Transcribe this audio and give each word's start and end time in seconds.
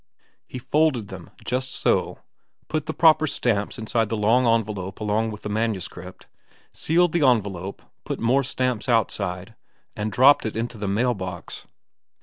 He 0.47 0.57
folded 0.57 1.09
them 1.09 1.29
just 1.45 1.75
so, 1.75 2.17
put 2.67 2.87
the 2.87 2.91
proper 2.93 3.27
stamps 3.27 3.77
inside 3.77 4.09
the 4.09 4.17
long 4.17 4.47
envelope 4.47 4.99
along 4.99 5.29
with 5.29 5.43
the 5.43 5.49
manuscript, 5.49 6.25
sealed 6.73 7.11
the 7.11 7.23
envelope, 7.23 7.83
put 8.03 8.19
more 8.19 8.43
stamps 8.43 8.89
outside, 8.89 9.53
and 9.95 10.11
dropped 10.11 10.43
it 10.47 10.57
into 10.57 10.79
the 10.79 10.87
mail 10.87 11.13
box. 11.13 11.67